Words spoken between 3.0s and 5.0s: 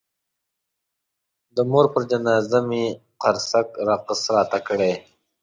قرصک رقص راته کړی.